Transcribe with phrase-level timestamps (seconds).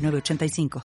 [0.00, 0.82] 985.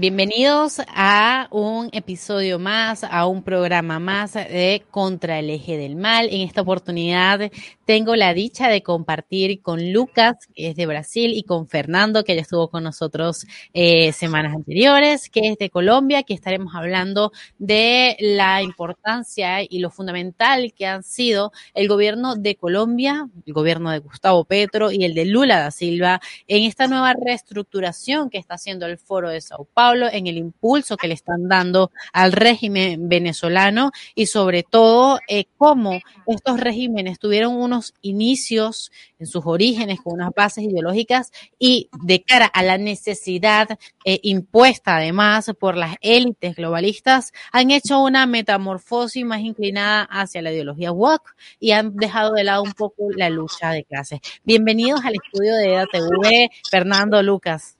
[0.00, 6.30] Bienvenidos a un episodio más, a un programa más de Contra el Eje del Mal.
[6.30, 7.50] En esta oportunidad
[7.84, 12.34] tengo la dicha de compartir con Lucas, que es de Brasil, y con Fernando, que
[12.34, 18.16] ya estuvo con nosotros eh, semanas anteriores, que es de Colombia, que estaremos hablando de
[18.20, 23.98] la importancia y lo fundamental que han sido el gobierno de Colombia, el gobierno de
[23.98, 28.86] Gustavo Petro y el de Lula da Silva en esta nueva reestructuración que está haciendo
[28.86, 33.90] el Foro de Sao Paulo en el impulso que le están dando al régimen venezolano
[34.14, 40.30] y sobre todo eh, cómo estos regímenes tuvieron unos inicios en sus orígenes con unas
[40.34, 47.32] bases ideológicas y de cara a la necesidad eh, impuesta además por las élites globalistas
[47.52, 52.62] han hecho una metamorfosis más inclinada hacia la ideología woke y han dejado de lado
[52.62, 54.20] un poco la lucha de clases.
[54.44, 57.79] Bienvenidos al estudio de EDATV, Fernando Lucas.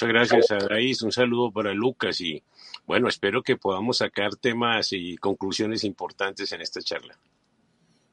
[0.00, 1.02] Muchas gracias, Adaís.
[1.02, 2.40] Un saludo para Lucas y
[2.86, 7.18] bueno, espero que podamos sacar temas y conclusiones importantes en esta charla.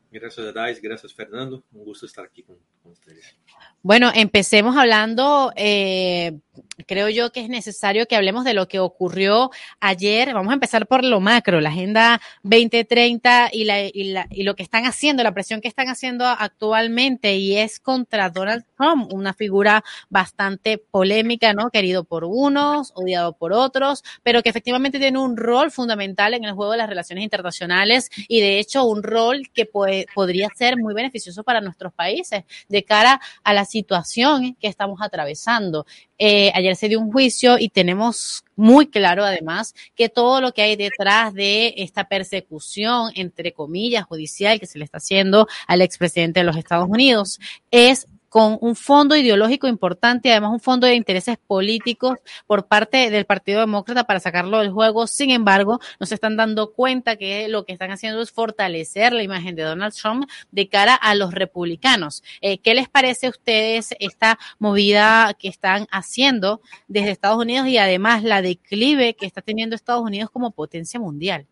[0.10, 0.82] Gracias, Adaís.
[0.82, 1.64] Gracias, Fernando.
[1.74, 3.38] Un gusto estar aquí con, ustedes.
[3.84, 6.40] Bueno, empecemos hablando eh,
[6.88, 10.34] creo yo que es necesario que hablemos de lo que ocurrió ayer.
[10.34, 14.56] Vamos a empezar por lo macro, la Agenda 2030 y, la, y, la, y lo
[14.56, 19.34] que están haciendo, la presión que están haciendo actualmente y es contra Donald Trump, una
[19.34, 21.70] figura bastante polémica, ¿no?
[21.70, 26.54] Querido por unos, odiado por otros, pero que efectivamente tiene un rol fundamental en el
[26.54, 30.94] juego de las relaciones internacionales y de hecho un rol que puede, podría ser muy
[30.94, 35.86] beneficioso para nuestros países de cara a la situación que estamos atravesando.
[36.18, 40.62] Eh, ayer se dio un juicio y tenemos muy claro además que todo lo que
[40.62, 46.42] hay detrás de esta persecución, entre comillas, judicial que se le está haciendo al expresidente
[46.42, 47.40] de los Estados Unidos
[47.72, 53.10] es con un fondo ideológico importante y además un fondo de intereses políticos por parte
[53.10, 55.08] del Partido Demócrata para sacarlo del juego.
[55.08, 59.24] Sin embargo, no se están dando cuenta que lo que están haciendo es fortalecer la
[59.24, 62.26] imagen de Donald Trump de cara a los republicanos.
[62.42, 66.60] Eh, ¿Qué les parece a ustedes esta movida que están haciendo
[66.90, 71.48] desde Estados Unidos y además la declive que está teniendo Estados Unidos como potencia mundial?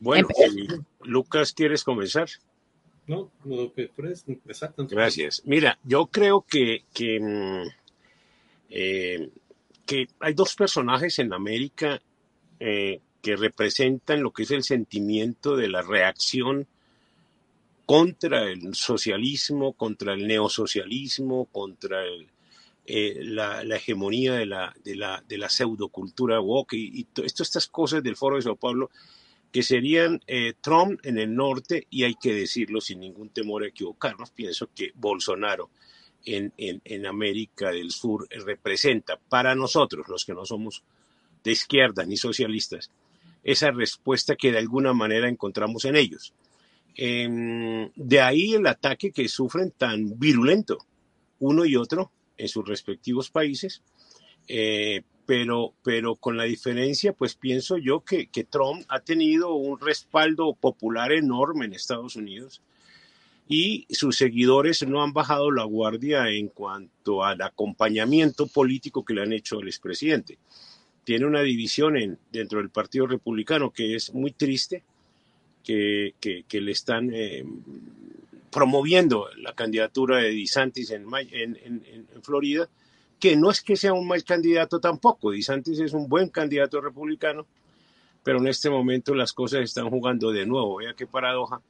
[0.00, 0.26] Bueno,
[1.04, 2.28] Lucas, ¿quieres comenzar?
[3.06, 3.30] No,
[4.88, 5.42] Gracias.
[5.44, 7.68] Mira, yo creo que, que, mm,
[8.70, 9.30] eh,
[10.20, 12.00] hay dos personajes en América
[12.60, 16.66] eh, que representan lo que es el sentimiento de la reacción
[17.84, 22.28] contra el socialismo, contra el neosocialismo, contra el,
[22.86, 27.66] eh, la, hegemonía de la, de la, de la pseudocultura woke y, y todas estas
[27.66, 28.90] cosas del Foro de Sao Paulo
[29.52, 33.68] que serían eh, Trump en el norte y hay que decirlo sin ningún temor a
[33.68, 35.70] equivocarnos, pienso que Bolsonaro
[36.24, 40.82] en, en, América del Sur representa para nosotros, los que no somos
[41.44, 42.90] de izquierda ni socialistas,
[43.42, 46.32] esa respuesta que de alguna manera encontramos en ellos.
[46.94, 50.78] Em, de ahí el ataque que sufren tan virulento
[51.40, 53.82] uno y otro en sus respectivos países,
[54.48, 59.78] eh, pero, pero con la diferencia, pues pienso yo que, que Trump ha tenido un
[59.78, 62.60] respaldo popular enorme en Estados Unidos
[63.48, 69.22] y sus seguidores no han bajado la guardia en cuanto al acompañamiento político que le
[69.22, 70.38] han hecho al expresidente.
[71.04, 74.84] Tiene una división en, dentro del Partido Republicano que es muy triste,
[75.64, 77.44] que, que, le están eh,
[78.50, 82.68] promoviendo la candidatura de DeSantis en, en, en, Florida,
[83.22, 85.30] que no es que sea un mal candidato tampoco.
[85.30, 87.46] DeSantis es un buen candidato republicano,
[88.24, 90.78] pero en este momento las cosas están jugando de nuevo.
[90.78, 91.62] Vea qué paradoja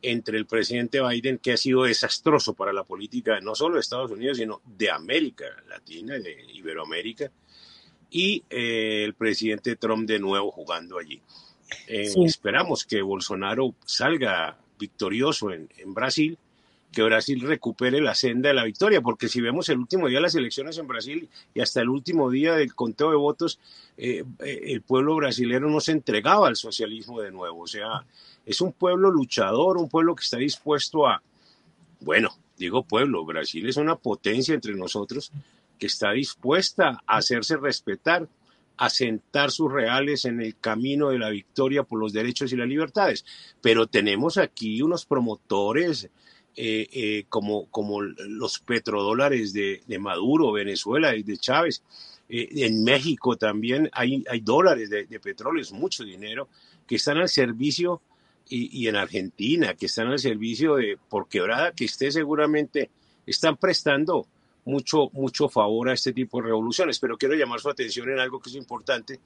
[0.00, 4.12] entre el presidente Biden, que ha sido desastroso para la política no solo de Estados
[4.12, 7.30] Unidos, sino de América Latina, de Iberoamérica,
[8.10, 11.20] y eh, el presidente Trump de nuevo jugando allí.
[11.86, 16.38] Eh, esperamos que Bolsonaro salga victorioso en, en, Brasil,
[16.98, 20.22] que Brasil recupere la senda de la victoria, porque si vemos el último día de
[20.22, 23.60] las elecciones en Brasil y hasta el último día del conteo de votos,
[23.96, 27.60] eh, eh, el pueblo brasileño no se entregaba al socialismo de nuevo.
[27.60, 28.04] O sea,
[28.44, 31.22] es un pueblo luchador, un pueblo que está dispuesto a,
[32.00, 35.30] bueno, digo pueblo, Brasil es una potencia entre nosotros
[35.78, 38.26] que está dispuesta a hacerse respetar
[38.76, 43.24] asentar sus reales en el camino de la victoria por los derechos y las libertades.
[43.60, 46.08] Pero tenemos aquí unos promotores
[46.60, 51.84] eh, eh, como, como los petrodólares de, Maduro, Venezuela y de Chávez.
[52.28, 56.48] Eh, en México también hay, hay dólares de, petróleo, es mucho dinero,
[56.84, 58.02] que están al servicio,
[58.48, 62.90] y, y en Argentina, que están al servicio de, por quebrada que esté seguramente,
[63.24, 64.26] están prestando
[64.64, 68.40] mucho, mucho favor a este tipo de revoluciones, pero quiero llamar su atención en algo
[68.40, 69.20] que es importante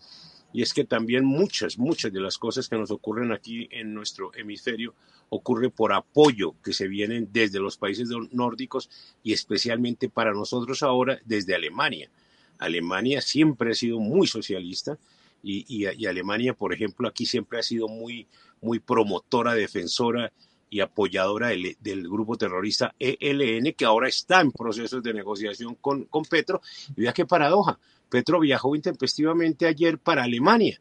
[0.53, 4.33] y es que también muchas, muchas de las cosas que nos ocurren aquí en nuestro
[4.35, 4.95] hemisferio
[5.31, 8.91] ocurre por apoyo que se vienen desde los países nórdicos
[9.23, 12.11] y especialmente para nosotros ahora desde Alemania.
[12.59, 14.99] Alemania siempre ha sido muy socialista
[15.43, 18.29] y, y, Alemania, por ejemplo, aquí siempre ha sido muy,
[18.61, 20.33] muy promotora, defensora
[20.73, 26.25] y apoyadora del, grupo terrorista ELN, que ahora está en procesos de negociación con, con
[26.25, 26.63] Petro.
[26.97, 27.79] Y vea qué paradoja,
[28.09, 30.81] Petro viajó intempestivamente ayer para Alemania,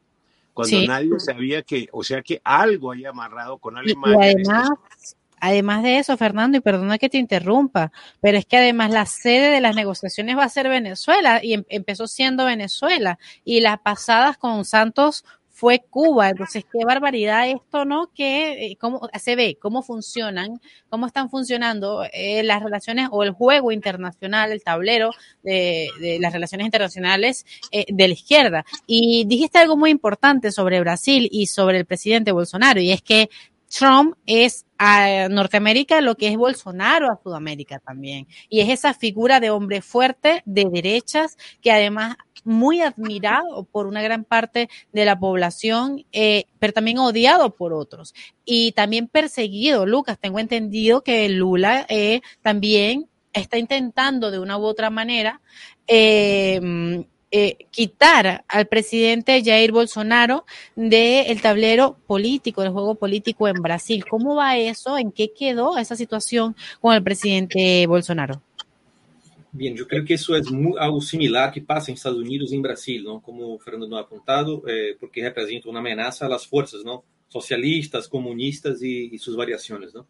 [0.53, 4.17] cuando nadie sabía que, o sea que algo haya amarrado con Alemania.
[4.17, 4.69] Y además,
[5.41, 7.91] además de eso, Fernando, y perdona que te interrumpa,
[8.21, 11.65] pero es que además la sede de las negociaciones va a ser Venezuela y em,
[11.67, 15.25] empezó siendo Venezuela y las pasadas con Santos
[15.61, 16.31] fue Cuba.
[16.31, 18.09] Entonces, qué barbaridad esto, ¿no?
[18.15, 20.59] Que eh, cómo se ve, cómo funcionan,
[20.89, 25.11] cómo están funcionando eh, las relaciones o el juego internacional, el tablero
[25.43, 28.65] de, las relaciones internacionales eh, de la izquierda.
[28.87, 33.29] Y dijiste algo muy importante sobre Brasil y sobre el presidente Bolsonaro, y es que
[33.77, 38.27] Trump es a Norteamérica lo que es Bolsonaro a Sudamérica también.
[38.49, 44.01] Y es esa figura de hombre fuerte de derechas que además muy admirado por una
[44.01, 48.13] gran parte de la población, eh, pero también odiado por otros.
[48.45, 54.63] Y también perseguido, Lucas, tengo entendido que Lula eh, también está intentando de una u
[54.63, 55.41] otra manera
[55.87, 60.45] eh, eh, quitar al presidente Jair Bolsonaro
[60.75, 64.03] del tablero político, del juego político en Brasil.
[64.09, 64.97] ¿Cómo va eso?
[64.97, 68.41] ¿En qué quedó esa situación con el presidente Bolsonaro?
[69.53, 70.41] Bien, eu creio que isso é
[70.79, 73.19] algo similar que passa em Estados Unidos e em Brasil, não?
[73.19, 77.03] como Fernando não ha apontado, é, porque representa uma ameaça às forças não?
[77.27, 79.93] socialistas, comunistas e, e suas variações.
[79.93, 80.05] Não?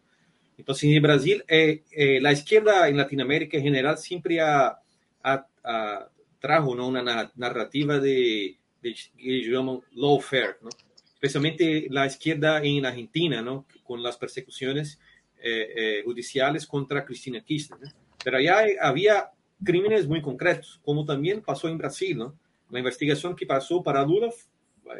[0.56, 4.76] Então, assim, em Brasil, é, é, a esquerda em Latinoamérica em geral sempre ha,
[5.24, 6.08] ha, ha
[6.42, 6.88] trajo ¿no?
[6.88, 10.68] una narrativa de, de, que llaman lawfare, ¿no?
[11.14, 13.64] especialmente la izquierda en Argentina, ¿no?
[13.84, 14.98] con las persecuciones
[15.40, 17.80] eh, eh, judiciales contra Cristina Kirchner.
[17.80, 17.88] ¿no?
[18.22, 19.30] Pero allá había
[19.62, 22.18] crímenes muy concretos, como también pasó en Brasil.
[22.18, 22.36] ¿no?
[22.70, 24.28] La investigación que pasó para Lula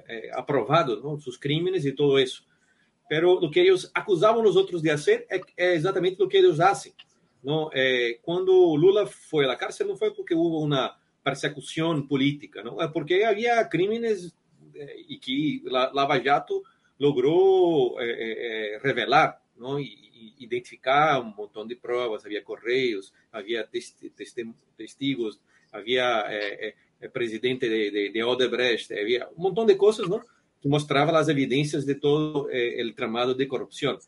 [0.09, 1.19] eh, aprobado ¿no?
[1.19, 2.45] sus crímenes y todo eso.
[3.09, 6.39] Pero lo que ellos acusaban a los otros de hacer es, es exactamente lo que
[6.39, 6.93] ellos hacen.
[7.43, 7.69] ¿no?
[7.75, 12.77] Eh, cuando Lula fue a la cárcel no fue porque hubo una persecución política, ¿no?
[12.93, 14.35] Porque había crímenes
[14.75, 16.63] eh, y que la, Lava Jato
[16.99, 19.79] logró eh, eh, revelar, ¿no?
[19.79, 19.99] Y,
[20.39, 23.69] identificar un montón de pruebas, había correos, había
[24.77, 25.41] testigos,
[25.73, 26.27] había
[27.01, 30.25] el presidente de, de, Odebrecht, había un montón de cosas, ¿no?
[30.61, 33.99] Que mostraba las evidencias de todo el tramado de corrupción.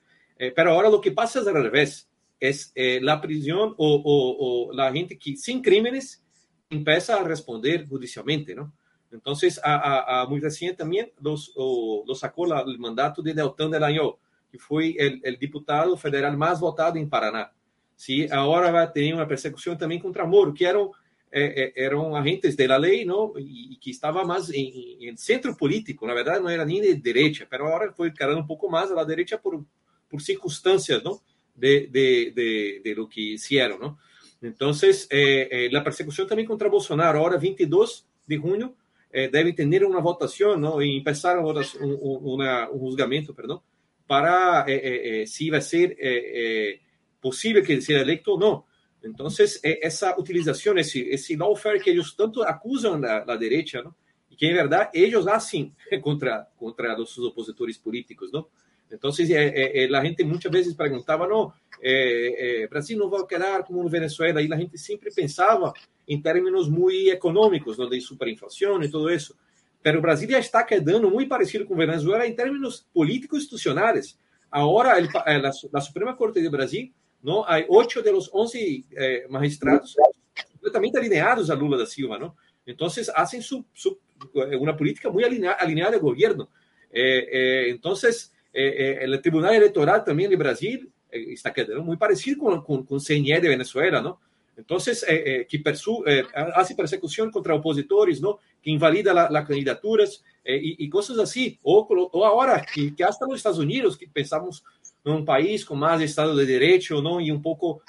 [0.54, 4.92] pero ahora lo que pasa es al revés, es la prisión o, o, o la
[4.92, 6.24] gente que sin crímenes
[6.71, 8.73] empieza a responder judicialmente, ¿no?
[9.11, 14.16] Entonces, a, a, muy recién también los, lo sacó la, el mandato de Deltan Delagnol,
[14.50, 17.52] que fue el, el, diputado federal más votado en Paraná.
[17.94, 20.88] Sí, ahora va a tener una persecución también contra Moro, que eran,
[21.30, 23.35] eh, eh, eran agentes de la ley, ¿no?
[23.38, 26.97] Y, y que estaba más en, en, centro político, la verdad no era ni de
[26.97, 29.64] derecha, pero ahora fue cargando un poco más a la derecha por,
[30.09, 31.23] por circunstancias, ¿no?
[31.54, 33.99] de, de, de, lo que hicieron, ¿no?
[34.44, 38.76] Entonces, eh, eh, la persecución contra Bolsonaro, ahora 22 de junio,
[39.10, 40.82] eh, debe tener una votación, ¿no?
[40.82, 43.60] Y empezar una, un juzgamiento, perdón,
[44.06, 44.66] para
[45.26, 45.96] si va a ser
[47.20, 48.66] posible que sea electo o no.
[49.02, 53.96] Entonces, esa utilización, ese, ese lawfare que ellos tanto acusan la, la derecha, ¿no?
[54.28, 58.50] Y que en verdad ellos hacen contra, contra los, opositores políticos, ¿no?
[58.90, 63.64] Entonces, eh, eh, la gente muchas veces preguntaba, no, eh, Brasil no va a quedar
[63.64, 65.73] como Venezuela, y la gente siempre pensaba
[66.07, 67.88] en términos muy económicos, ¿no?
[67.88, 69.35] de superinflación y todo eso.
[69.83, 74.19] Pero Brasil ya está quedando muy parecido con Venezuela en términos políticos institucionales.
[74.50, 77.47] Ahora, el, la, la, Suprema Corte de Brasil, ¿no?
[77.47, 78.85] hay ocho de los once
[79.28, 79.97] magistrados
[80.52, 82.37] completamente alineados a Lula da Silva, ¿no?
[82.64, 83.99] Entonces, hacen su, su
[84.59, 86.49] una política muy alineada, alineada al gobierno.
[86.90, 92.62] entonces, eh, eh, el Tribunal Electoral también de Brasil eh, está quedando muy parecido con,
[92.62, 94.21] con, con CNE de Venezuela, ¿no?
[94.56, 95.04] Entonces,
[95.49, 96.04] que persu
[96.54, 98.38] hace persecución contra opositores, ¿no?
[98.62, 101.59] Que invalida las la candidaturas y, y, cosas así.
[101.62, 101.80] O,
[102.12, 104.62] o ahora, que, que, hasta los Estados Unidos, que pensamos
[105.04, 107.21] en un país con más Estado de Derecho, ¿no?
[107.21, 107.83] Y un poco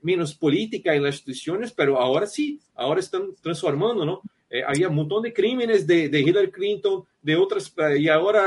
[0.00, 4.22] menos política en las instituciones, pero ahora sí, ahora están transformando, ¿no?
[4.66, 8.46] había un montón de crímenes de, de Hillary Clinton, de otras, y ahora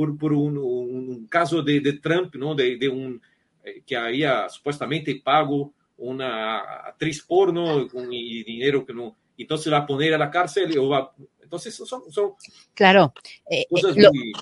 [0.00, 2.54] por, por un, un, caso de, de Trump, ¿no?
[2.54, 3.20] De, de, un
[3.62, 9.86] eh, que había supuestamente pago una actriz porno con dinero que no, entonces va a
[9.86, 12.32] poner a la cárcel o va, entonces son, son
[12.72, 13.12] claro,
[13.50, 14.32] eh, cosas eh, lo, muy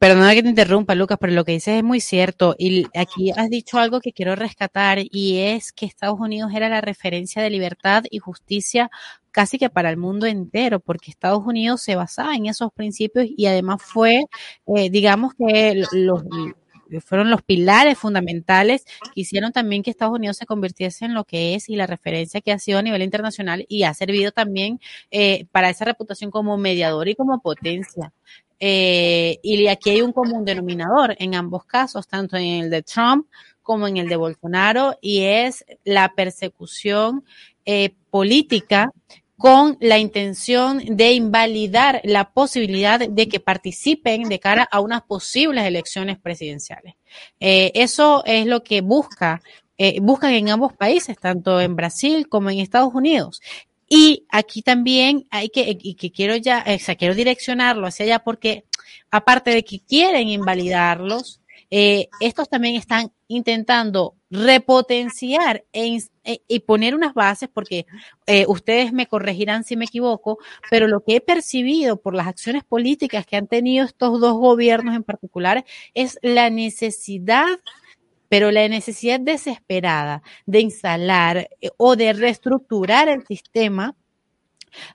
[0.00, 2.54] Perdona que te interrumpa, Lucas, pero lo que dices es muy cierto.
[2.58, 6.80] Y aquí has dicho algo que quiero rescatar y es que Estados Unidos era la
[6.80, 8.90] referencia de libertad y justicia
[9.30, 13.44] casi que para el mundo entero, porque Estados Unidos se basaba en esos principios y
[13.44, 14.24] además fue,
[14.74, 16.24] eh, digamos que los,
[17.04, 21.54] fueron los pilares fundamentales que hicieron también que Estados Unidos se convirtiese en lo que
[21.54, 24.80] es y la referencia que ha sido a nivel internacional y ha servido también
[25.10, 28.14] eh, para esa reputación como mediador y como potencia.
[28.60, 33.26] Eh, y aquí hay un común denominador en ambos casos, tanto en el de Trump
[33.62, 37.24] como en el de Bolsonaro, y es la persecución
[37.64, 38.92] eh, política
[39.36, 45.64] con la intención de invalidar la posibilidad de que participen de cara a unas posibles
[45.64, 46.94] elecciones presidenciales.
[47.40, 49.40] Eh, eso es lo que busca
[49.82, 53.40] eh, buscan en ambos países, tanto en Brasil como en Estados Unidos.
[53.92, 58.18] Y aquí también hay que, y que quiero ya, o sea, quiero direccionarlo hacia allá
[58.20, 58.64] porque
[59.10, 61.40] aparte de que quieren invalidarlos,
[61.72, 67.86] eh, estos también están intentando repotenciar e, e, y poner unas bases, porque
[68.26, 70.38] eh, ustedes me corregirán si me equivoco,
[70.70, 74.94] pero lo que he percibido por las acciones políticas que han tenido estos dos gobiernos
[74.94, 77.48] en particular es la necesidad
[78.30, 83.96] pero la necesidad desesperada de instalar eh, o de reestructurar el sistema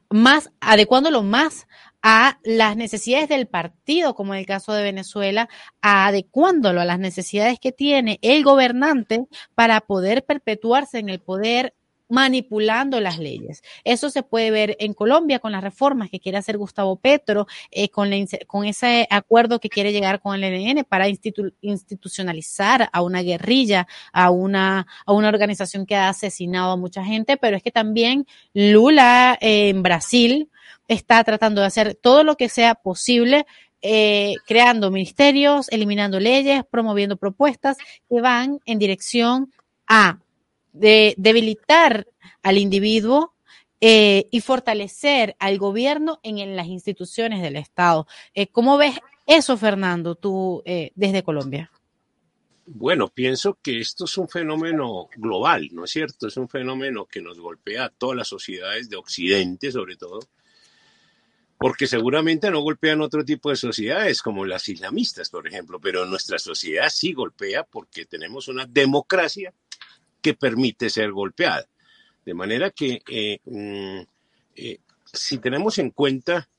[0.10, 1.68] más, adecuándolo más
[2.02, 5.50] a las necesidades del partido, como en el caso de Venezuela,
[5.82, 11.74] adecuándolo a las necesidades que tiene el gobernante para poder perpetuarse en el poder
[12.10, 13.64] manipulando las leyes.
[13.84, 17.90] Eso se puede ver en Colombia con las reformas que quiere hacer Gustavo Petro, eh,
[17.90, 24.30] con, ese acuerdo que quiere llegar con el ELN para institucionalizar a una guerrilla, a
[24.30, 29.38] una, a una organización que ha asesinado a mucha gente, pero es que también Lula
[29.42, 30.50] eh, en Brasil
[30.88, 33.46] está tratando de hacer todo lo que sea posible
[33.82, 37.78] eh, creando ministerios, eliminando leyes, promoviendo propuestas
[38.10, 39.54] que van en dirección
[39.88, 40.20] a
[40.76, 42.08] de debilitar
[42.44, 43.34] al individuo
[43.82, 48.08] eh, y fortalecer al gobierno en, las instituciones del Estado.
[48.34, 51.72] Eh, ¿Cómo ves eso, Fernando, tú eh, desde Colombia?
[52.68, 56.28] Bueno, pienso que esto es un fenómeno global, ¿no es cierto?
[56.28, 60.20] Es un fenómeno que nos golpea a todas las sociedades de Occidente, sobre todo,
[61.60, 66.40] porque seguramente no golpean otro tipo de sociedades, como las islamistas, por ejemplo, pero nuestra
[66.40, 69.54] sociedad sí golpea porque tenemos una democracia
[70.26, 71.68] que permite ser golpeada.
[72.26, 74.00] De manera que eh, mm,
[74.56, 76.50] eh, si tenemos en cuenta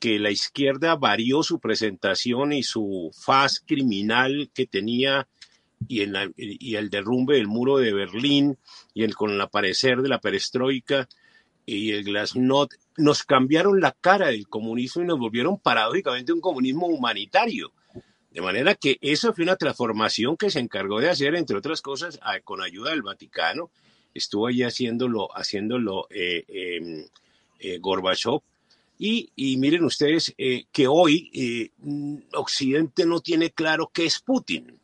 [0.00, 5.28] que la izquierda varió su presentación y su faz criminal que tenía
[5.86, 6.02] y,
[6.36, 8.58] y el derrumbe del muro de Berlín
[8.92, 11.08] y el, con el aparecer de la perestroika
[11.64, 16.88] y el glasnost, nos cambiaron la cara del comunismo y nos volvieron paradójicamente un comunismo
[16.88, 17.72] humanitario.
[18.36, 22.20] De manera que eso fue una transformación que se encargó de hacer, entre otras cosas,
[22.44, 23.70] con ayuda del Vaticano.
[24.12, 27.06] Estuvo allí haciéndolo, haciéndolo eh, em,
[27.58, 28.40] eh, Gorbachev.
[28.98, 31.72] Y, miren ustedes eh, que hoy
[32.34, 34.80] Occidente no tiene claro qué es Putin.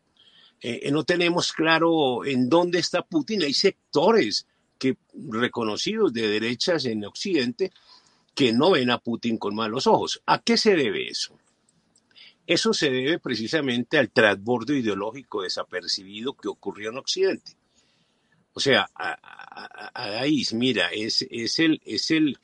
[0.63, 3.43] eh, no tenemos claro en dónde está Putin.
[3.43, 4.47] Hay sectores
[4.79, 4.97] que,
[5.29, 7.71] reconocidos de derechas en Occidente
[8.35, 10.23] que no ven a Putin con malos ojos.
[10.25, 11.37] ¿A qué se debe eso?
[12.47, 17.57] Eso se debe precisamente al transbordo ideológico desapercibido que ocurrió en Occidente.
[18.55, 18.89] O sea,
[19.95, 22.39] ahí, mira, es, es el, es el,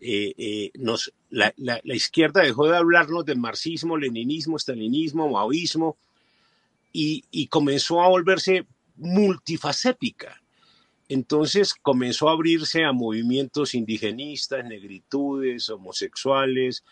[0.00, 1.52] eh, eh, nos, la,
[1.84, 5.96] izquierda dejó de hablarnos de marxismo, leninismo, stalinismo, maoísmo,
[6.92, 10.40] y, y comenzó a volverse multifacética.
[11.08, 16.82] Entonces comenzó a abrirse a movimientos indigenistas, negritudes, homosexuales,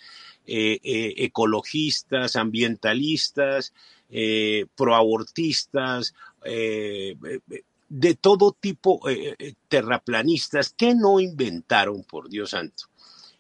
[0.47, 3.73] eh, eh, ecologistas, ambientalistas,
[4.11, 6.15] eh, proabortistas,
[6.45, 9.01] de todo tipo,
[9.69, 12.85] terraplanistas, que no inventaron, por Dios santo.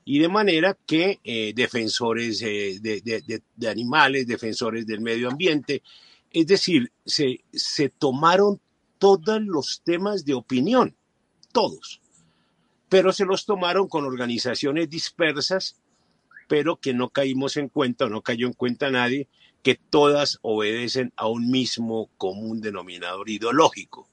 [0.04, 1.18] Y de manera que
[1.56, 5.82] defensores de, animales, defensores del medio ambiente,
[6.30, 8.60] es decir, se, se tomaron
[9.02, 10.94] todos los temas de opinión,
[11.50, 12.00] todos,
[12.88, 15.74] pero se los tomaron con organizaciones dispersas,
[16.46, 19.26] pero que no caímos en cuenta o no cayó en cuenta nadie,
[19.64, 24.08] que todas obedecen a un mismo común denominador ideológico.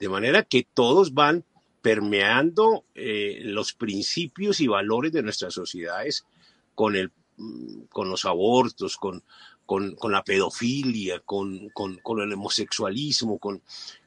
[0.00, 1.44] De manera que todos van
[1.80, 6.26] permeando eh, los principios y valores de nuestras sociedades
[6.74, 9.22] con, el, mm, con los abortos, con,
[9.64, 13.62] con, con la pedofilia, con, con, con, el homosexualismo, con,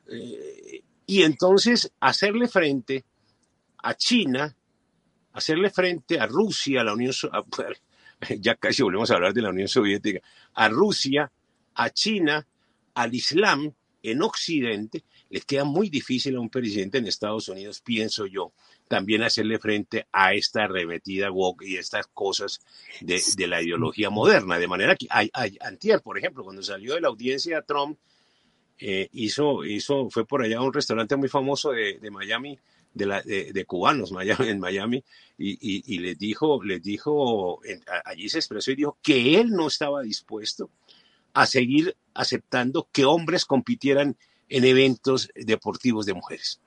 [0.09, 3.05] eh, y entonces hacerle frente
[3.83, 4.55] a China,
[5.33, 7.13] hacerle frente a Rusia, a la Unión
[8.39, 10.19] ya casi volvemos a hablar de la Unión Soviética,
[10.53, 11.31] a Rusia,
[11.75, 12.45] a China,
[12.95, 13.73] al Islam
[14.03, 18.53] en Occidente, le queda muy difícil a un presidente en Estados Unidos, pienso yo,
[18.87, 22.61] también hacerle frente a esta arremetida woke y estas cosas
[23.01, 24.57] de, de la ideología moderna.
[24.57, 27.97] De manera que, hay, hay, antier, por ejemplo, cuando salió de la audiencia Trump,
[28.79, 32.59] eh, hizo, hizo, fue por allá a un restaurante muy famoso de, de Miami,
[32.93, 35.03] de, la, de, cubanos Miami, en Miami,
[35.37, 37.59] y, y, y, les dijo, les dijo,
[38.05, 40.69] allí se expresó y dijo que él no estaba dispuesto
[41.33, 44.17] a seguir aceptando que hombres compitieran
[44.49, 46.59] en eventos deportivos de mujeres.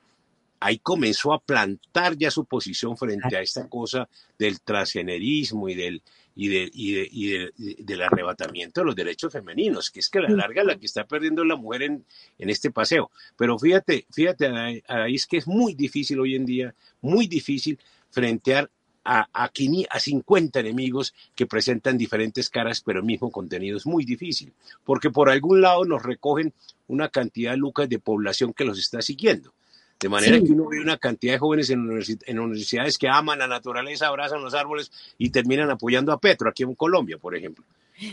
[0.60, 6.02] Ahí comenzó a plantar ya su posición frente a esta cosa del transgenerismo y del,
[6.40, 10.64] y, de, y, del arrebatamiento de los derechos femeninos, que es que a la larga
[10.64, 12.04] la que está perdiendo la mujer en,
[12.38, 13.10] en este paseo.
[13.36, 14.46] Pero fíjate, fíjate,
[14.88, 18.70] ahí es que es muy difícil hoy en día, muy difícil frentear
[19.04, 19.50] a, a,
[19.90, 25.10] a 50 enemigos que presentan diferentes caras, pero el mismo contenido es muy difícil, porque
[25.10, 26.54] por algún lado nos recogen
[26.88, 29.52] una cantidad de lucas de población que los está siguiendo.
[30.00, 34.06] De manera que uno ve una cantidad de jóvenes en, universidades que aman la naturaleza,
[34.06, 37.66] abrazan los árboles y terminan apoyando a Petro, aquí en Colombia, por ejemplo.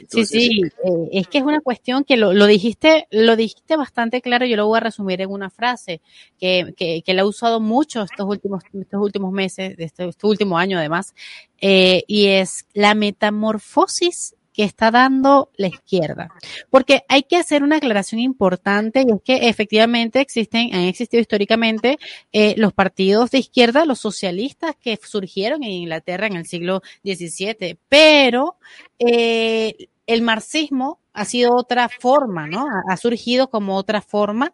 [0.09, 4.45] sí, sí, eh, es que es una cuestión que lo, dijiste, lo dijiste bastante claro,
[4.45, 6.01] yo lo voy a resumir en una frase
[6.37, 10.27] que, que, que la he usado mucho estos últimos, estos últimos meses, de este, este
[10.27, 11.15] último año además,
[11.61, 16.29] eh, y es la metamorfosis que está dando la izquierda.
[16.71, 21.99] Porque hay que hacer una aclaración importante y es que efectivamente existen, han existido históricamente
[22.33, 27.77] eh, los partidos de izquierda, los socialistas que surgieron en Inglaterra en el siglo XVII,
[27.87, 28.57] pero
[28.97, 32.65] eh, el marxismo ha sido otra forma, ¿no?
[32.89, 34.51] Ha surgido como otra forma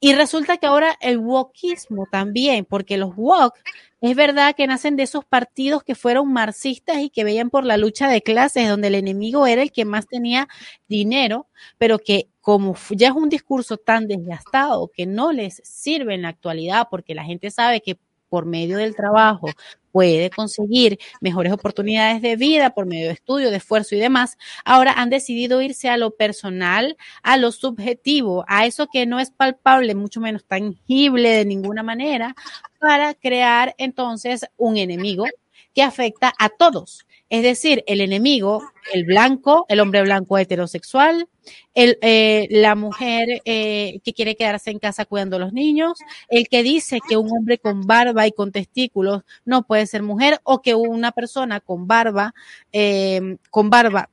[0.00, 3.54] y resulta que ahora el wokismo también, porque los wok
[4.00, 7.76] es verdad que nacen de esos partidos que fueron marxistas y que veían por la
[7.76, 10.48] lucha de clases, donde el enemigo era el que más tenía
[10.88, 16.22] dinero, pero que como ya es un discurso tan desgastado que no les sirve en
[16.22, 19.48] la actualidad, porque la gente sabe que por medio del trabajo
[19.98, 24.92] puede conseguir mejores oportunidades de vida por medio de estudio, de esfuerzo y demás, ahora
[24.92, 29.96] han decidido irse a lo personal, a lo subjetivo, a eso que no es palpable,
[29.96, 32.36] mucho menos tangible de ninguna manera,
[32.78, 35.26] para crear entonces un enemigo
[35.78, 37.06] que afecta a todos.
[37.30, 41.28] Es decir, el enemigo, el blanco, el hombre blanco heterosexual,
[41.76, 46.64] eh, la mujer eh, que quiere quedarse en casa cuidando a los niños, el que
[46.64, 50.74] dice que un hombre con barba y con testículos no puede ser mujer, o que
[50.74, 52.34] una persona con barba,
[52.72, 54.10] eh, con barba,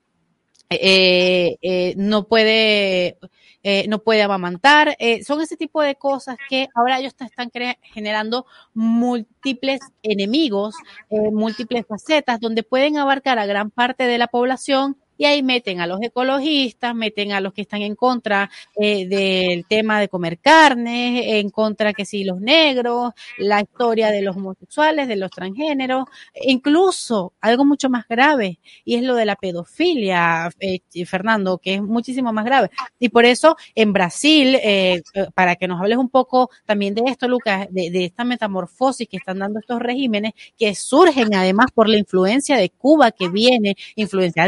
[0.69, 3.17] eh, eh, no puede
[3.63, 4.95] eh, no puede amamantar.
[4.99, 7.49] Eh, son ese tipo de cosas que ahora ellos están
[7.81, 10.75] generando múltiples enemigos,
[11.09, 15.79] eh, múltiples facetas, donde pueden abarcar a gran parte de la población Y ahí meten
[15.81, 20.39] a los ecologistas, meten a los que están en contra eh, del tema de comer
[20.39, 26.05] carne, en contra que si los negros, la historia de los homosexuales, de los transgéneros,
[26.41, 31.81] incluso algo mucho más grave, y es lo de la pedofilia, eh, Fernando, que es
[31.81, 32.69] muchísimo más grave.
[32.99, 35.01] Y por eso en Brasil, eh,
[35.33, 39.17] para que nos hables un poco también de esto, Lucas, de, de esta metamorfosis que
[39.17, 44.47] están dando estos regímenes, que surgen además por la influencia de Cuba, que viene influenciada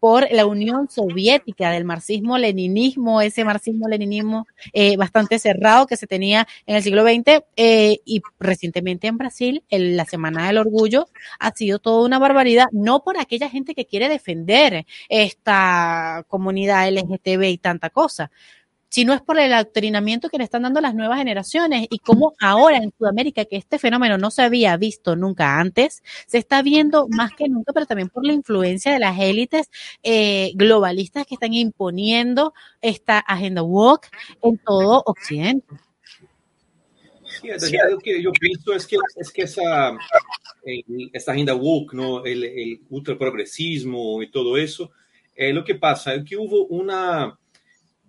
[0.00, 6.76] por la Unión Soviética, del marxismo-leninismo, ese marxismo-leninismo eh, bastante cerrado que se tenía en
[6.76, 11.08] el siglo XX eh, y recientemente en Brasil, en la Semana del Orgullo,
[11.40, 17.42] ha sido toda una barbaridad, no por aquella gente que quiere defender esta comunidad LGTB
[17.44, 18.30] y tanta cosa,
[18.88, 22.34] si no es por el adoctrinamiento que le están dando las nuevas generaciones y cómo
[22.40, 27.08] ahora en Sudamérica, que este fenómeno no se había visto nunca antes, se está viendo
[27.08, 29.70] más que nunca, pero también por la influencia de las élites
[30.02, 34.08] eh, globalistas que están imponiendo esta agenda woke
[34.42, 35.66] en todo Occidente.
[37.40, 37.48] Sí,
[37.90, 39.96] lo que yo pienso es que, es que esa,
[41.26, 42.24] agenda woke, ¿no?
[42.24, 44.90] el, el ultraprogresismo y todo eso,
[45.34, 47.38] eh, lo que pasa es que hubo una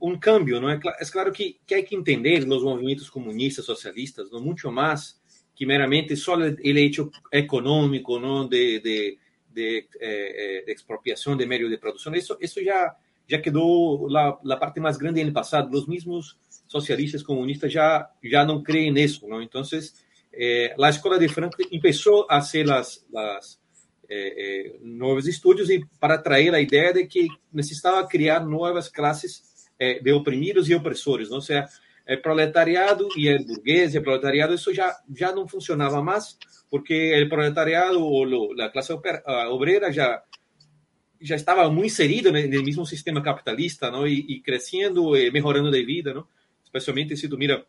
[0.02, 0.80] um cambio, não é?
[1.00, 5.20] É claro que, que hay que entender los movimentos comunistas, socialistas, no mucho más
[5.56, 8.48] que meramente só el hecho económico, ¿no?
[8.48, 9.18] De, de,
[9.50, 12.14] de, eh, eh, de expropiación de producción.
[12.14, 12.96] Eso, eso ya,
[13.28, 15.68] ya quedó la, parte más grande en el pasado.
[15.72, 19.42] Los mismos socialistas comunistas ya, ya no creen en eso, ¿no?
[19.42, 23.60] Entonces, eh, la Escuela de Frankfurt empezó a hacer las, las
[24.08, 29.47] eh, nuevos estudios y para traer la idea de que necesitaba crear nuevas clases
[29.80, 31.38] é, de oprimidos e opressores, não?
[31.38, 31.66] ou seja,
[32.06, 36.38] é, proletariado e é burguês e proletariado, isso já, já não funcionava mais,
[36.70, 38.94] porque o proletariado ou a classe
[39.50, 40.22] obrera já
[41.20, 44.08] já estava muito inserido no mesmo sistema capitalista, não?
[44.08, 46.28] E, e crescendo e melhorando de vida, não?
[46.64, 47.66] Especialmente se tu mira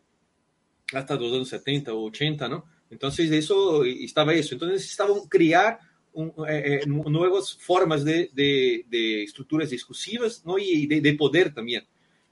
[0.93, 2.63] hasta os anos 70 ou 80, não?
[2.91, 4.55] Então, isso estava isso.
[4.55, 5.79] Então, necessitavam criar
[6.13, 10.57] um, é, novas formas de, de, de estruturas discursivas não?
[10.57, 11.81] e de, de poder também.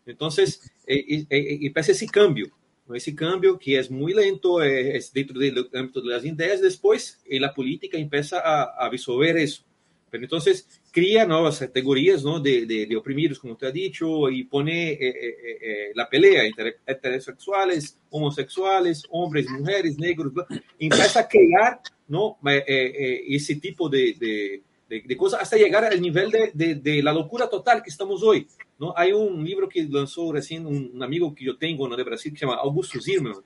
[0.07, 2.47] Entonces, eh, eh, eh, empieza ese cambio,
[2.93, 7.53] ese cambio que es muy lento, es dentro del ámbito de las ideas, después la
[7.53, 9.63] política empieza a, absorber eso.
[10.09, 12.39] Pero entonces cría nuevas categorías ¿no?
[12.39, 14.97] de, de, oprimidos, como te ha dicho, y pone
[15.93, 20.31] la pelea entre heterosexuales, homosexuales, hombres, mujeres, negros,
[20.79, 22.37] empieza a crear ¿no?
[22.45, 24.63] ese tipo de, de,
[25.17, 28.47] cosas hasta llegar al nivel de, de, la locura total que estamos hoy.
[28.79, 28.93] ¿no?
[28.95, 31.95] Hay un libro que lanzó recién un, amigo que yo tengo ¿no?
[31.95, 33.43] de Brasil que se llama Augusto Zimmermann,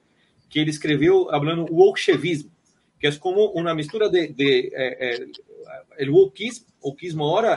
[0.50, 2.52] que él escribió hablando wokeismo,
[3.00, 5.32] que es como una mistura de, de eh, eh,
[5.98, 6.12] el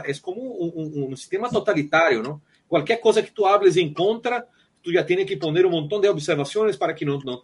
[0.07, 2.43] es como un, sistema totalitario, ¿no?
[2.67, 4.47] Cualquier cosa que tú hables en contra,
[4.83, 7.41] tú ya tienes que poner un montón de observaciones para que no, no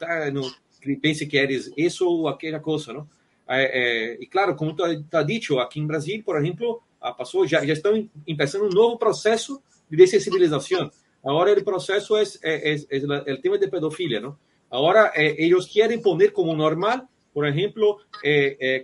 [1.00, 3.08] pense que eres eso o aquella cosa, ¿no?
[3.52, 6.82] É, e claro, como está dito, aqui em Brasil, por exemplo,
[7.18, 9.60] passou, já, já estão começando um novo processo
[9.90, 10.88] de dessensibilização.
[11.24, 12.80] Agora o processo é, é, é,
[13.26, 14.36] é o tema de pedofilia, não?
[14.70, 18.00] Agora eles querem poner como normal, por exemplo,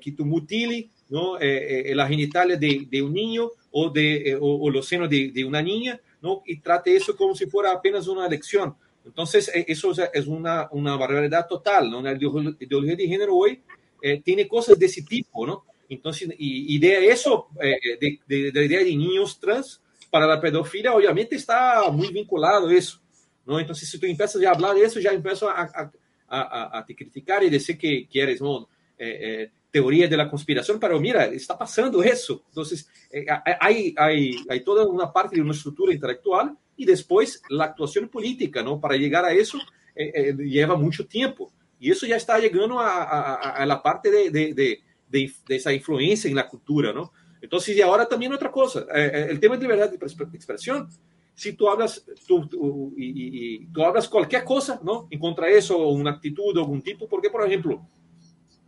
[0.02, 5.09] que tu mutile não, a genitália de, um niño ou de ou, ou os senos
[5.09, 6.42] de, uma niña, não?
[6.44, 8.74] E trate isso como se fosse apenas uma eleição.
[9.07, 9.24] Então,
[9.68, 12.05] isso é uma, uma barbaridade total, não?
[12.05, 13.61] A ideologia de gênero hoje
[14.07, 15.64] eh, tiene cosas de ese tipo, ¿no?
[15.88, 20.27] Entonces, y, y de eso, eh, de, de, de, la idea de niños trans para
[20.27, 23.01] la pedofilia, obviamente está muy vinculado eso,
[23.45, 23.59] ¿no?
[23.59, 25.90] Entonces, si tú empiezas a hablar de eso, ya empiezo a, a,
[26.29, 28.69] a, a te criticar y decir que, que eres, ¿no?
[28.99, 32.45] Eh, eh teoría de la conspiración, pero mira, está pasando eso.
[32.49, 33.27] Entonces, eh,
[33.61, 38.62] hay, hay, hay toda una parte de una estructura intelectual y después la actuación política,
[38.62, 38.81] ¿no?
[38.81, 39.59] Para llegar a eso
[39.95, 41.53] eh, eh, lleva mucho tiempo.
[41.79, 45.73] Y eso ya está llegando a, a, a la parte de, de, de, de, esa
[45.73, 47.12] influencia en la cultura, ¿no?
[47.41, 50.89] Entonces, y ahora también otra cosa, eh, eh, el tema de libertad de expresión.
[51.35, 55.07] Si tú hablas, tú, tú y, y, tú hablas cualquier cosa, ¿no?
[55.11, 57.87] En contra de eso, una actitud o algún tipo, porque, por ejemplo,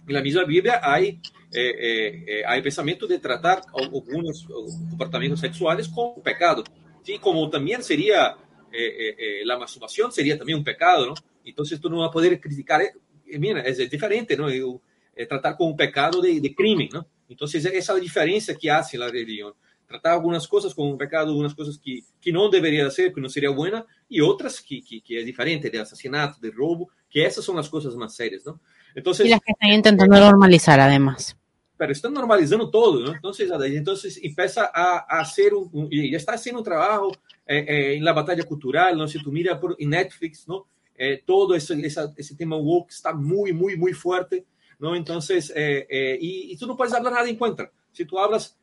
[0.08, 1.20] en la misma Biblia hay,
[1.52, 4.46] eh, eh, hay pensamiento de tratar algunos
[4.90, 6.64] comportamientos sexuales como pecado,
[7.02, 7.18] ¿sí?
[7.18, 8.36] Como también sería
[8.72, 11.14] eh, la masturbación, sería también un pecado, ¿no?
[11.48, 14.50] Entonces tú no vas a poder criticar, eh, mira, es, es diferente, ¿no?
[14.50, 14.80] Eu,
[15.16, 17.04] é tratar como um pecado de, de crime, ¿no?
[17.28, 19.52] Entonces esa es la diferencia que hace la religión.
[19.86, 23.28] Tratar algunas cosas como un pecado, algunas cosas que, que no debería ser, que no
[23.28, 27.44] sería buena, y otras que, que, que es diferente, de asesinato, de robo, que esas
[27.44, 28.60] son las cosas más serias, ¿no?
[28.94, 31.36] Entonces, y las que están intentando normalizar, además.
[31.78, 33.14] pero están normalizando todo, ¿no?
[33.14, 37.12] Entonces, entonces empieza a, a hacer un, y ya está haciendo un trabajo
[37.46, 39.06] eh, eh, en la batalla cultural, ¿no?
[39.06, 40.66] Si tú miras por en Netflix, ¿no?
[41.00, 44.44] Eh, todo ese, esa, ese tema woke está muy, muy, muy fuerte,
[44.80, 44.96] ¿no?
[44.96, 47.70] Entonces, eh, eh, y, y, tú no puedes hablar nada en contra.
[47.92, 48.56] Si tú hablas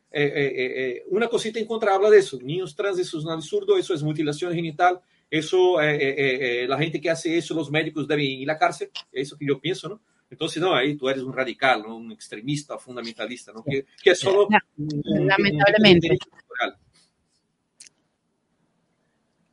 [1.08, 4.02] una cosita en contra, habla de eso, niños trans, eso es un absurdo, eso es
[4.02, 8.92] mutilación genital, eso, la gente que hace eso, los médicos deben ir a la cárcel,
[9.12, 10.00] es eso que yo pienso, ¿no?
[10.30, 11.98] Entonces, no, ahí tú eres un radical, ¿no?
[11.98, 13.64] un extremista, fundamentalista, ¿no?
[13.64, 14.48] Que, que solo...
[14.78, 16.10] Lamentablemente.
[16.10, 16.18] Un,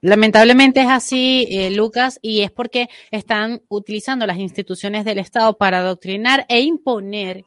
[0.04, 5.78] Lamentablemente es así, eh, Lucas, y es porque están utilizando las instituciones del Estado para
[5.78, 7.44] adoctrinar e imponer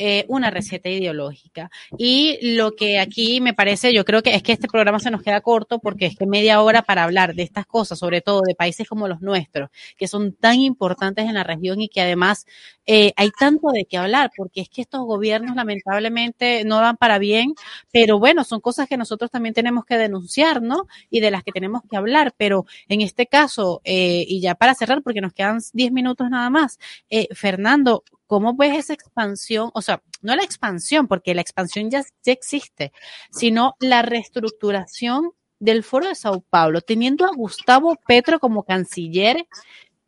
[0.00, 1.72] eh, una receta ideológica.
[1.98, 5.22] Y lo que aquí me parece, yo creo que es que este programa se nos
[5.22, 8.54] queda corto porque es que media hora para hablar de estas cosas, sobre todo de
[8.54, 12.46] países como los nuestros, que son tan importantes en la región y que además
[12.86, 17.18] eh, hay tanto de qué hablar, porque es que estos gobiernos lamentablemente no dan para
[17.18, 17.54] bien,
[17.90, 20.86] pero bueno, son cosas que nosotros también tenemos que denunciar, ¿no?
[21.10, 24.74] Y de las que tenemos que hablar, pero en este caso, eh, y ya para
[24.74, 26.78] cerrar, porque nos quedan 10 minutos nada más,
[27.34, 29.70] Fernando, ¿cómo ves esa expansión?
[29.74, 32.92] O sea, no la expansión, porque la expansión ya, ya existe,
[33.32, 39.48] sino la reestructuración del Foro de Sao Paulo, teniendo a Gustavo Petro como canciller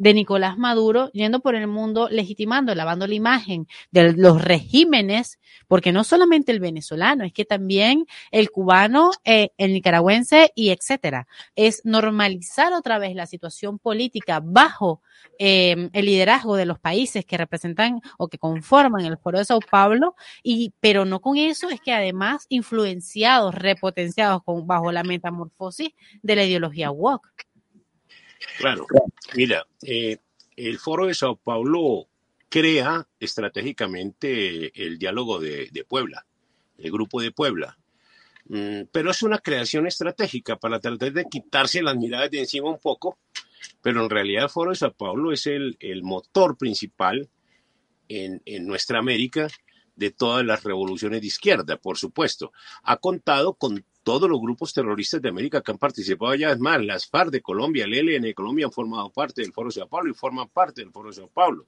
[0.01, 5.93] de Nicolás Maduro yendo por el mundo legitimando, lavando la imagen de los regímenes, porque
[5.93, 11.29] no solamente el venezolano, es que también el cubano, eh, el nicaragüense y etcétera.
[11.55, 15.03] Es normalizar otra vez la situación política bajo
[15.39, 19.61] eh, el liderazgo de los países que representan o que conforman el Foro de Sao
[19.61, 25.91] Paulo, y, pero no con eso, es que además influenciados, repotenciados con, bajo la metamorfosis
[26.23, 27.29] de la ideología woke.
[28.57, 28.87] Claro,
[29.35, 30.19] mira, eh,
[30.57, 32.09] el Foro de Sao Paulo
[32.49, 36.27] crea estratégicamente el diálogo de, Puebla,
[36.79, 37.79] el grupo de Puebla.
[38.47, 42.79] Mm, pero es una creación estratégica para tratar de quitarse las miradas de encima un
[42.79, 43.19] poco,
[43.83, 47.29] pero en realidad el Foro de Sao Paulo es el, el motor principal
[48.09, 49.49] en, en nuestra América
[49.95, 52.53] de todas las revoluciones de izquierda, por supuesto.
[52.83, 56.83] Ha contado con todos los grupos terroristas de América que han participado ya, es más,
[56.83, 59.89] las FARC de Colombia, el ELN de Colombia han formado parte del Foro de Sao
[59.89, 61.67] Paulo y forman parte del Foro de Sao Paulo.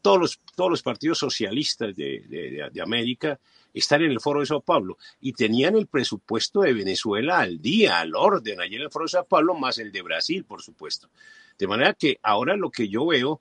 [0.00, 3.38] Todos los, todos los partidos socialistas de, de, de América
[3.74, 8.00] están en el Foro de Sao Paulo y tenían el presupuesto de Venezuela al día,
[8.00, 11.10] al orden, allí en el Foro de Sao Paulo, más el de Brasil, por supuesto.
[11.58, 13.40] De manera que ahora lo que yo veo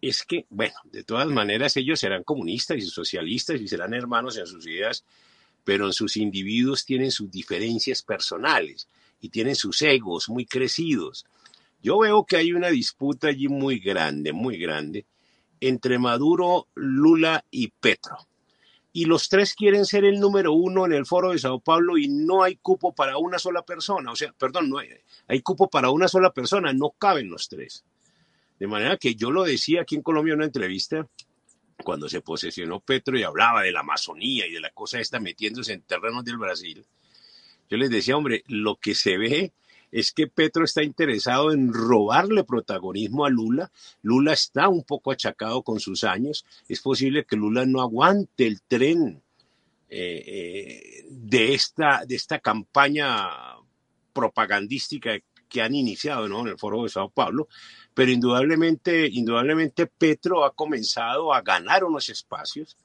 [0.00, 4.46] es que, bueno, de todas maneras ellos serán comunistas y socialistas y serán hermanos en
[4.46, 5.04] sus ideas,
[5.66, 8.88] pero en sus individuos tienen sus diferencias personales
[9.20, 11.26] y tienen sus egos muy crecidos.
[11.82, 15.06] Yo veo que hay una disputa allí muy grande, muy grande,
[15.58, 18.16] entre Maduro, Lula y Petro.
[18.92, 22.06] Y los tres quieren ser el número uno en el foro de Sao Paulo y
[22.06, 24.12] no hay cupo para una sola persona.
[24.12, 24.90] O sea, perdón, no hay,
[25.26, 27.84] hay cupo para una sola persona, no caben los tres.
[28.60, 31.08] De manera que yo lo decía aquí en Colombia en una entrevista,
[31.82, 35.72] cuando se posesionó Petro y hablaba de la Amazonía y de la cosa esta metiéndose
[35.72, 36.84] en terrenos del Brasil,
[37.68, 39.52] yo les decía, hombre, lo que se ve
[39.90, 43.70] es que Petro está interesado en robarle protagonismo a Lula.
[44.02, 46.44] Lula está un poco achacado con sus años.
[46.68, 49.22] Es posible que Lula no aguante el tren
[49.88, 53.28] eh, eh, de, esta, de esta campaña
[54.12, 56.40] propagandística que han iniciado ¿no?
[56.40, 57.48] en el foro de Sao Paulo,
[57.96, 62.76] pero indudablemente, indudablemente Petro ha comenzado a ganar unos espacios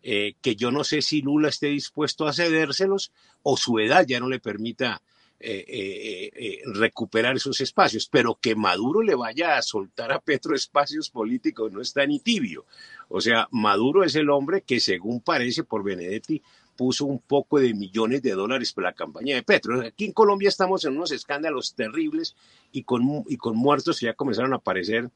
[0.00, 3.10] eh, que yo no sé si Lula esté dispuesto a cedérselos
[3.42, 5.02] o su edad ya no le permita
[5.40, 11.10] eh, eh, recuperar esos espacios, pero que Maduro le vaya a soltar a Petro espacios
[11.10, 12.64] políticos no está ni tibio.
[13.08, 16.40] O sea, Maduro es el hombre que, según parece por Benedetti,
[16.76, 19.80] puso un poco de millones de dólares para la campaña de Petro.
[19.80, 22.36] Aquí en Colombia estamos en unos escándalos terribles
[22.72, 25.10] y con, y con muertos que ya comenzaron a aparecer,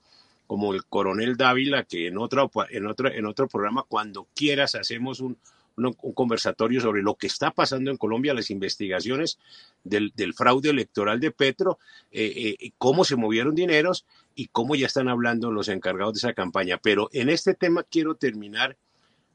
[0.46, 5.20] como el coronel Dávila, que en otro, en otro, en otro programa, cuando quieras, hacemos
[5.20, 5.36] un,
[5.76, 9.38] un, un conversatorio sobre lo que está pasando en Colombia, las investigaciones
[9.84, 11.78] del, del fraude electoral de Petro,
[12.10, 16.32] eh, eh, cómo se movieron dineros y cómo ya están hablando los encargados de esa
[16.32, 16.78] campaña.
[16.82, 18.76] Pero en este tema quiero terminar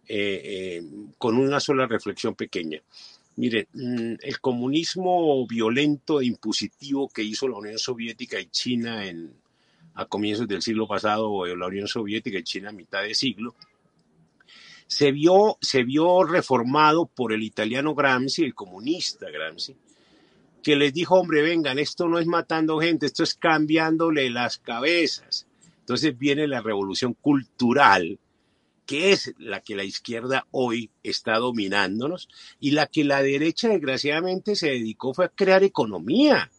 [0.08, 0.84] eh, eh,
[1.18, 2.82] con una sola reflexión pequeña.
[3.36, 9.34] Mire, mm, el comunismo violento e impositivo que hizo la Unión Soviética y China en,
[9.96, 13.56] a comienzos del siglo pasado, o la Unión Soviética y China a mitad de siglo,
[14.88, 19.76] se vio, se vio reformado por el italiano Gramsci, el comunista Gramsci,
[20.62, 25.48] que les dijo, hombre, vengan, esto no es matando gente, esto es cambiándole las cabezas.
[25.80, 28.20] Entonces viene la revolución cultural
[28.86, 34.56] que es la que la izquierda hoy está dominándonos y la que la derecha desgraciadamente
[34.56, 36.52] se dedicó fue a crear economía,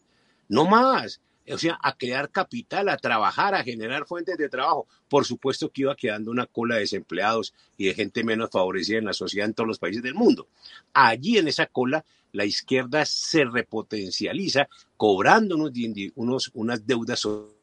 [0.47, 1.21] no más
[1.53, 4.87] o sea, a crear capital, a trabajar, a generar fuentes de trabajo.
[5.07, 9.05] Por supuesto que iba quedando una cola de desempleados y de gente menos favorecida en
[9.05, 10.47] la sociedad en todos los países del mundo.
[10.93, 17.19] Allí en esa cola la izquierda se repotencializa cobrando unos, unas deudas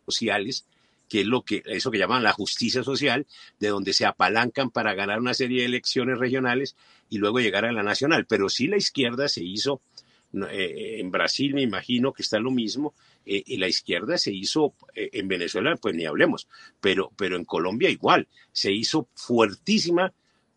[0.07, 0.66] sociales
[1.12, 3.27] que es lo que eso que llaman la justicia social,
[3.61, 6.75] de donde se apalancan para ganar una serie de elecciones regionales
[7.11, 8.25] y luego llegar a la nacional.
[8.25, 9.83] Pero sí la izquierda se hizo
[10.51, 12.94] eh, en Brasil, me imagino que está lo mismo,
[13.27, 16.48] eh, y la izquierda se hizo, eh, en Venezuela, pues ni hablemos,
[16.81, 20.14] pero, pero en Colombia igual, se hizo fuertísima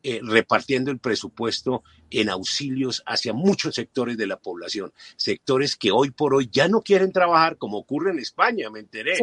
[0.08, 6.12] eh, repartiendo el presupuesto en auxilios hacia muchos sectores de la población, sectores que hoy
[6.12, 9.18] por hoy ya no quieren trabajar, como ocurre en España, me enteré,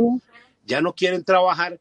[0.65, 1.81] ya no quieren trabajar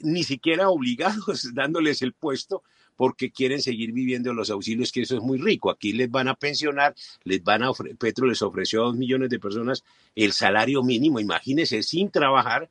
[0.00, 2.62] ni siquiera obligados dándoles el puesto
[2.96, 5.70] porque quieren seguir viviendo los auxilios, que eso es muy rico.
[5.70, 9.40] Aquí les van a pensionar, les van a Petro les ofreció a dos millones de
[9.40, 9.84] personas
[10.14, 12.70] el salario mínimo, imagínense, sin trabajar,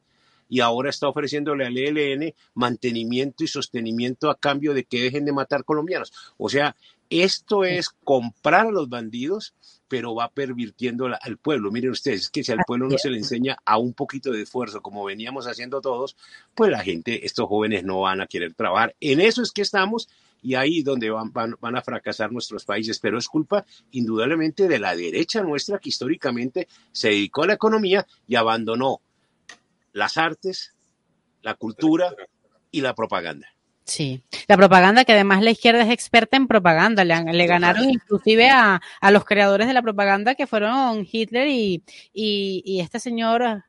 [0.49, 5.33] y ahora está ofreciéndole al ELN mantenimiento y sostenimiento a cambio de que dejen de
[5.33, 6.13] matar colombianos.
[6.37, 6.75] O sea,
[7.21, 9.53] esto es comprar a los bandidos,
[9.87, 11.71] pero va pervirtiendo al pueblo.
[11.71, 14.81] Miren ustedes, que si al pueblo no se le enseña a un poquito de esfuerzo,
[14.81, 16.17] como veníamos haciendo todos,
[16.55, 18.95] pues la gente, estos jóvenes no van a querer trabajar.
[18.99, 20.09] En eso es que estamos
[20.41, 24.95] y ahí donde van, van, a fracasar nuestros países, pero es culpa indudablemente de la
[24.95, 28.99] derecha nuestra que históricamente se dedicó a la economía y abandonó
[29.93, 30.73] las artes,
[31.41, 32.13] la cultura
[32.71, 33.52] y la propaganda.
[33.85, 38.81] Sí, la propaganda, que además la izquierda es experta en propaganda, le, ganaron inclusive a,
[39.11, 43.63] los creadores de la propaganda que fueron Hitler y, y, este señor...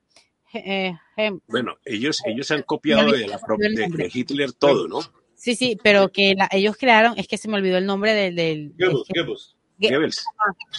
[0.53, 5.01] Eh, eh, bueno, ellos, ellos han copiado de, la, de, Hitler todo, ¿no?
[5.35, 8.35] Sí, sí, pero que ellos crearon, es que se me olvidó el nombre del...
[8.35, 10.25] del Goebbels, Goebbels.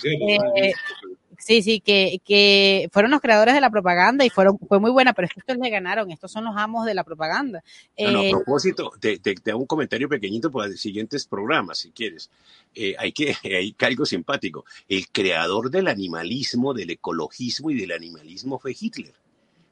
[0.02, 0.72] Eh,
[1.46, 5.12] Sí, sí, que, que fueron los creadores de la propaganda y fueron, fue muy buena,
[5.12, 7.60] pero es que estos le ganaron, estos son los amos de la propaganda.
[7.60, 7.62] a
[7.96, 12.30] eh, propósito, te, te, hago un comentario pequeñito para los siguientes programas, si quieres.
[12.74, 14.64] Eh, hay que, hay algo simpático.
[14.88, 19.14] El creador del animalismo, del ecologismo y del animalismo fue Hitler.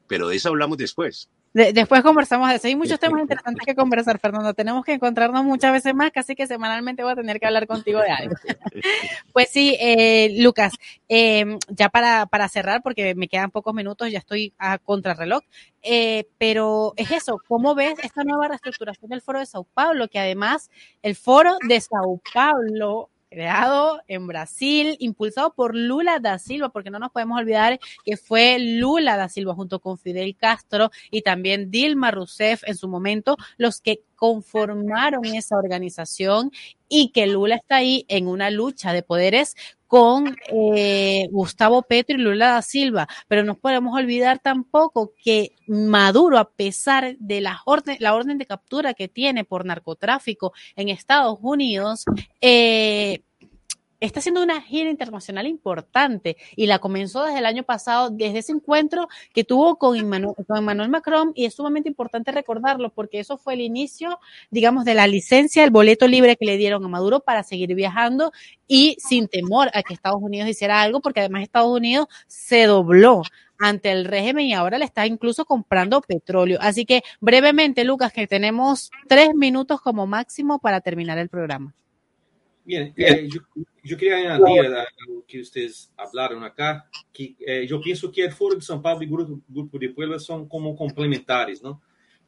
[0.07, 2.67] Pero de eso hablamos después después conversamos de eso.
[2.67, 4.53] Hay muchos temas interesantes que conversar, Fernando.
[4.53, 8.01] Tenemos que encontrarnos muchas veces más, casi que semanalmente voy a tener que hablar contigo
[8.01, 8.35] de algo.
[9.33, 10.73] pues sí, eh, Lucas,
[11.07, 15.43] em, ya para, para cerrar, porque me quedan pocos minutos, ya estoy a contrarreloj,
[15.81, 20.09] eh, pero es eso, ¿cómo ves esta nueva reestructuración del Foro de Sao Paulo?
[20.09, 20.69] Que además
[21.03, 26.99] el Foro de Sao Paulo creado en Brasil, impulsado por Lula da Silva, porque no
[26.99, 32.11] nos podemos olvidar que fue Lula da Silva junto con Fidel Castro y también Dilma
[32.11, 36.51] Rousseff en su momento los que conformaron esa organización
[36.87, 39.55] y que Lula está ahí en una lucha de poderes
[39.87, 46.37] con eh, Gustavo Petro y Lula da Silva, pero no podemos olvidar tampoco que Maduro,
[46.37, 51.37] a pesar de la orden, la orden de captura que tiene por narcotráfico en Estados
[51.41, 52.05] Unidos,
[52.41, 53.21] eh,
[53.99, 58.51] está haciendo una gira internacional importante y la comenzó desde el año pasado, desde ese
[58.51, 63.61] encuentro que tuvo con Emmanuel, Macron y es sumamente importante recordarlo porque eso fue el
[63.61, 64.19] inicio,
[64.51, 68.31] digamos, de la licencia, el boleto libre que le dieron a Maduro para seguir viajando
[68.67, 73.23] y sin temor a que Estados Unidos hiciera algo porque además Estados Unidos se dobló
[73.59, 76.59] ante el régimen y ahora le está incluso comprando petróleo.
[76.61, 81.73] Así que brevemente, Lucas, que tenemos tres minutos como máximo para terminar el programa.
[82.65, 83.29] Bien, eh,
[83.83, 88.31] yo, quería añadir a lo que ustedes hablaron acá, que eh, yo pienso que el
[88.31, 91.79] Foro de São Paulo y el Grupo, Grupo de Puebla son como complementares, ¿no?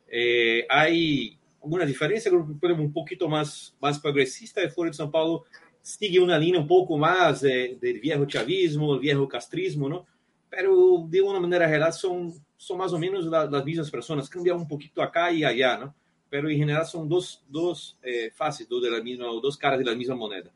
[0.08, 4.92] Eh, hay alguna diferencia, el Grupo de Puebla un poquito más, más progresista, el Foro
[4.92, 5.46] de São Paulo
[5.82, 10.06] sigue una línea un poco más del viejo chavismo, viejo castrismo, ¿no?
[10.52, 14.68] Pero de una manera general son, son más o menos las mismas personas, cambian un
[14.68, 15.96] poquito acá y allá, ¿no?
[16.30, 19.86] Pero en general son dos, dos eh, faces dos, de la misma, dos caras de
[19.86, 20.52] la misma moneda.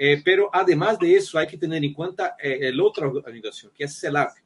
[0.00, 3.82] Eh, pero además de eso, hay que tener en cuenta eh, la otra organización, que
[3.82, 4.44] es CELAC.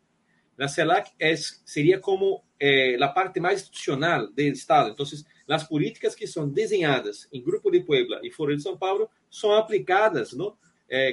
[0.56, 4.88] La CELAC es, sería como eh, la parte más institucional del Estado.
[4.88, 9.10] Entonces, las políticas que son diseñadas en Grupo de Puebla y Foro de São Paulo
[9.28, 10.58] son aplicadas ¿no?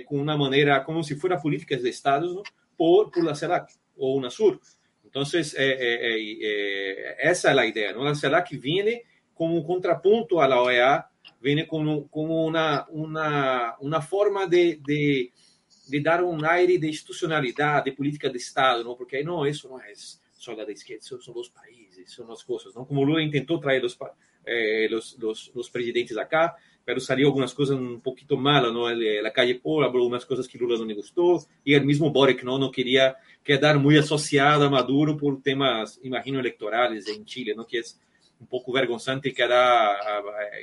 [0.08, 2.43] con una manera, como si fueran políticas de Estado ¿no?
[2.78, 4.60] por, por la CELAC o UNASUR.
[5.04, 7.91] Entonces, esa es la idea.
[7.91, 8.05] ¿no?
[8.05, 9.03] La CELAC viene
[9.40, 11.10] como un contrapunto a la OEA,
[11.40, 15.32] viene como, como una, una forma de, de,
[15.88, 18.98] de, dar un aire de institucionalidad, de política de Estado, ¿no?
[18.98, 22.86] porque no, eso no es solo la izquierda, son los países, son las cosas, ¿no?
[22.86, 23.98] como Lula intentó traer los,
[24.46, 24.90] eh,
[25.72, 28.90] presidentes acá, pero salió algunas cosas un poquito malas, ¿no?
[28.90, 32.44] La calle Paul habló algunas cosas que Lula no le gustó y el mismo Boric,
[32.44, 32.58] ¿no?
[32.58, 37.68] No quería quedar muy asociado a Maduro por temas, imagino, electorales en Chile, ¿no?
[37.68, 38.00] Que es
[38.40, 39.98] un poco vergonzante quedar,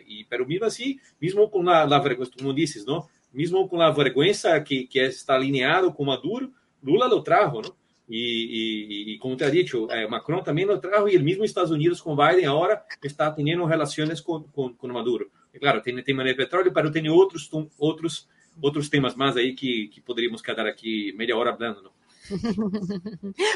[0.06, 3.08] y, pero mismo así, mismo con la, la vergüenza, como dices, ¿no?
[3.32, 6.50] Mismo con la vergüenza que, que está alineado con Maduro,
[6.82, 7.76] Lula lo trajo, ¿no?
[8.08, 11.72] Y, y, como te ha dicho, eh, Macron también lo trajo y el mismo Estados
[11.72, 15.26] Unidos con Biden ahora está teniendo relaciones con, con, con Maduro.
[15.58, 18.28] Claro, tiene tema de petróleo, pero tiene otros, otros,
[18.60, 21.92] otros temas más ahí que, que podríamos quedar aquí media hora hablando,
[22.56, 22.70] ¿no?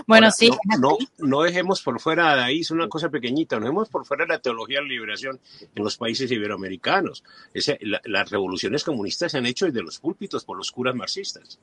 [0.07, 0.51] bueno, sí.
[0.81, 4.27] No, no, dejemos por fuera de ahí, es una cosa pequeñita, no dejemos por fuera
[4.27, 5.41] la teología de la liberación
[5.75, 7.25] en los países iberoamericanos.
[7.55, 11.59] Ese, las revoluciones comunistas se han hecho desde los púlpitos por los curas marxistas.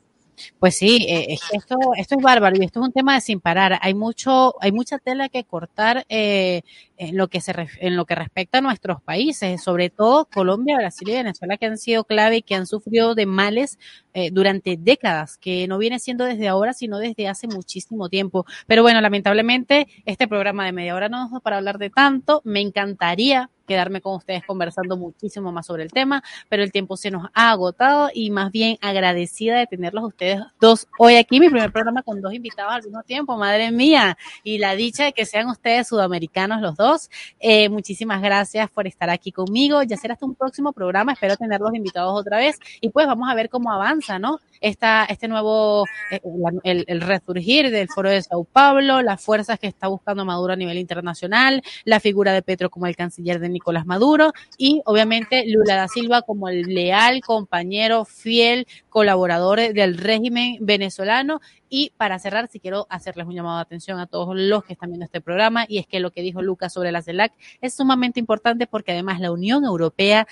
[0.60, 3.80] Pues sí, eh, esto, es bárbaro y esto es un tema de sin parar.
[3.82, 6.62] Hay mucho, hay mucha tela que cortar eh,
[6.98, 11.10] en lo que se en lo que respecta a nuestros países, sobre todo Colombia, Brasil
[11.10, 13.80] y Venezuela, que han sido clave y que han sufrido de males
[14.14, 18.46] eh, durante décadas, que no viene siendo desde ahora, sino desde hace muchísimo tiempo.
[18.68, 22.42] Pero bueno, lamentablemente este programa de media hora no nos da para hablar de tanto.
[22.44, 27.12] Me encantaría quedarme con ustedes conversando muchísimo más sobre el tema, pero el tiempo se
[27.12, 31.72] nos ha agotado y más bien agradecida de tenerlos ustedes dos hoy aquí, mi primer
[31.72, 35.48] programa con dos invitados al mismo tiempo, madre mía, y la dicha de que sean
[35.50, 37.10] ustedes sudamericanos los dos.
[37.40, 39.84] Eh, muchísimas gracias por estar aquí conmigo.
[39.84, 43.36] Ya será hasta un próximo programa, espero tenerlos invitados otra vez y pues vamos a
[43.36, 44.40] ver cómo avanza, ¿no?
[44.62, 46.20] Esta, este nuevo, eh,
[46.64, 50.56] el, el resurgir del foro de Sao Paulo, las fuerzas que está buscando Maduro a
[50.56, 55.76] nivel internacional, la figura de Petro como el canciller de Nicolás Maduro y obviamente Lula
[55.76, 61.42] da Silva como el leal compañero, fiel colaborador del régimen venezolano.
[61.70, 64.90] Y para cerrar, si quiero hacerles un llamado de atención a todos los que están
[64.90, 68.20] viendo este programa, y es que lo que dijo Lucas sobre la CELAC es sumamente
[68.20, 70.28] importante porque además la Unión Europea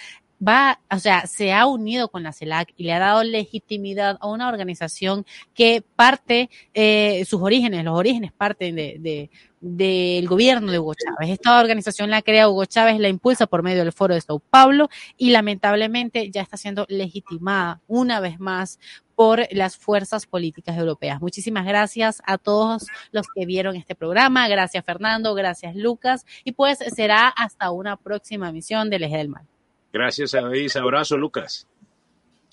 [0.45, 4.27] va, o sea, se ha unido con la CELAC y le ha dado legitimidad a
[4.27, 9.29] una organización que parte, eh, sus orígenes, los orígenes parten de, de,
[9.67, 11.31] del gobierno de Hugo Chávez.
[11.31, 14.89] Esta organización la crea Hugo Chávez, la impulsa por medio del Foro de Sao Paulo
[15.17, 18.79] y lamentablemente ya está siendo legitimada una vez más
[19.15, 21.19] por las fuerzas políticas europeas.
[21.19, 24.47] Muchísimas gracias a todos los que vieron este programa.
[24.47, 29.47] Gracias Fernando, gracias Lucas y pues será hasta una próxima emisión del Eje del Mal.
[29.91, 30.75] Gracias, Adis.
[30.75, 31.67] Abrazo, Lucas.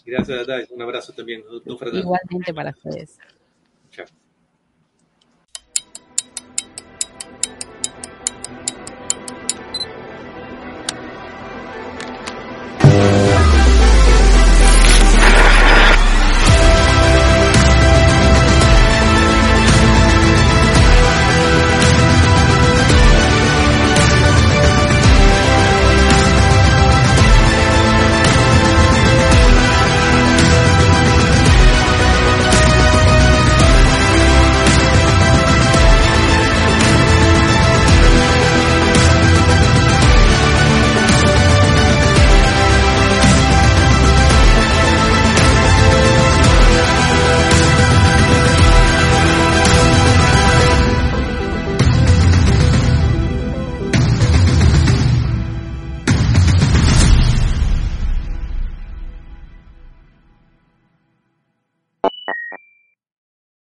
[0.06, 0.70] Gracias, Adis.
[0.70, 1.42] Un abrazo también,
[1.92, 3.18] Igualmente para ustedes.
[3.90, 4.06] Chao.